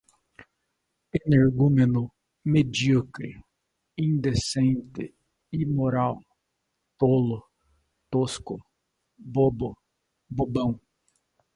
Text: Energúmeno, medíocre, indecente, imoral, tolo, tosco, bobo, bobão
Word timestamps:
Energúmeno, 1.23 2.03
medíocre, 2.53 3.29
indecente, 4.07 5.03
imoral, 5.63 6.15
tolo, 6.99 7.39
tosco, 8.11 8.55
bobo, 9.15 9.71
bobão 10.27 10.71